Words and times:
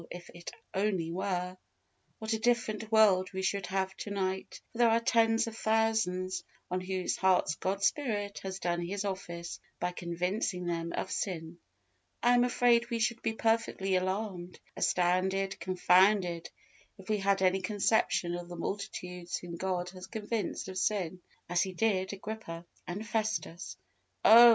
if 0.09 0.31
it 0.33 0.49
only 0.73 1.11
were, 1.11 1.55
what 2.17 2.33
a 2.33 2.39
different 2.39 2.91
world 2.91 3.29
we 3.33 3.43
should 3.43 3.67
have 3.67 3.95
to 3.97 4.09
night, 4.09 4.59
for 4.71 4.79
there 4.79 4.89
are 4.89 4.99
tens 4.99 5.45
of 5.45 5.55
thousands 5.55 6.43
on 6.71 6.81
whose 6.81 7.17
hearts 7.17 7.53
God's 7.53 7.85
Spirit 7.85 8.39
has 8.41 8.57
done 8.57 8.81
His 8.81 9.05
office 9.05 9.59
by 9.79 9.91
convincing 9.91 10.65
them 10.65 10.91
of 10.95 11.11
sin. 11.11 11.57
I 12.23 12.33
am 12.33 12.43
afraid 12.43 12.89
we 12.89 12.97
should 12.97 13.21
be 13.21 13.33
perfectly 13.33 13.95
alarmed, 13.95 14.59
astounded, 14.75 15.59
confounded, 15.59 16.49
if 16.97 17.07
we 17.07 17.17
had 17.19 17.43
any 17.43 17.61
conception 17.61 18.33
of 18.33 18.49
the 18.49 18.55
multitudes 18.57 19.37
whom 19.37 19.55
God 19.55 19.89
has 19.91 20.07
convinced 20.07 20.67
of 20.67 20.79
sin, 20.79 21.19
as 21.47 21.61
He 21.61 21.73
did 21.73 22.11
Agrippa 22.11 22.65
and 22.87 23.05
Festus. 23.05 23.77
Oh! 24.25 24.49